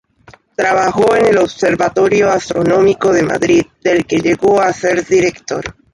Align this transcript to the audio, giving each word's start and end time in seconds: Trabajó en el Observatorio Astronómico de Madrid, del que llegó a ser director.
Trabajó 0.55 1.15
en 1.15 1.27
el 1.27 1.37
Observatorio 1.37 2.31
Astronómico 2.31 3.11
de 3.13 3.21
Madrid, 3.21 3.61
del 3.83 4.07
que 4.07 4.17
llegó 4.19 4.59
a 4.59 4.73
ser 4.73 5.05
director. 5.05 5.75